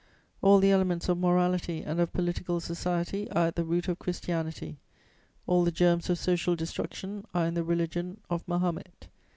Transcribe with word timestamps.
All 0.41 0.57
the 0.57 0.71
elements 0.71 1.09
of 1.09 1.19
morality 1.19 1.83
and 1.83 1.99
of 1.99 2.11
political 2.11 2.59
society 2.59 3.29
are 3.29 3.49
at 3.49 3.55
the 3.55 3.63
root 3.63 3.87
of 3.87 3.99
Christianity, 3.99 4.79
all 5.45 5.63
the 5.63 5.71
germs 5.71 6.09
of 6.09 6.17
social 6.17 6.55
destruction 6.55 7.23
are 7.35 7.45
in 7.45 7.53
the 7.53 7.63
religion 7.63 8.19
of 8.27 8.41
Mahomet. 8.47 9.09